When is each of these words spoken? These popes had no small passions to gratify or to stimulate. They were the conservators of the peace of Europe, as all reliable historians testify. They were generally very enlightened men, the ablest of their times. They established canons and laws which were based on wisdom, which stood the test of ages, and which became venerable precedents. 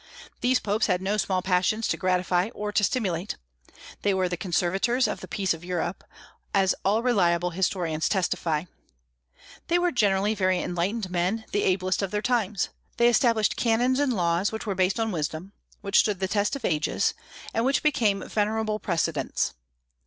These 0.39 0.59
popes 0.59 0.87
had 0.87 0.99
no 0.99 1.15
small 1.17 1.43
passions 1.43 1.87
to 1.89 1.95
gratify 1.95 2.49
or 2.55 2.71
to 2.71 2.83
stimulate. 2.83 3.35
They 4.01 4.15
were 4.15 4.27
the 4.27 4.35
conservators 4.35 5.07
of 5.07 5.19
the 5.19 5.27
peace 5.27 5.53
of 5.53 5.63
Europe, 5.63 6.03
as 6.55 6.73
all 6.83 7.03
reliable 7.03 7.51
historians 7.51 8.09
testify. 8.09 8.63
They 9.67 9.77
were 9.77 9.91
generally 9.91 10.33
very 10.33 10.57
enlightened 10.59 11.11
men, 11.11 11.45
the 11.51 11.61
ablest 11.61 12.01
of 12.01 12.09
their 12.09 12.23
times. 12.23 12.69
They 12.97 13.09
established 13.09 13.55
canons 13.55 13.99
and 13.99 14.11
laws 14.13 14.51
which 14.51 14.65
were 14.65 14.73
based 14.73 14.99
on 14.99 15.11
wisdom, 15.11 15.53
which 15.81 15.99
stood 15.99 16.19
the 16.19 16.27
test 16.27 16.55
of 16.55 16.65
ages, 16.65 17.13
and 17.53 17.63
which 17.63 17.83
became 17.83 18.27
venerable 18.27 18.79
precedents. 18.79 19.53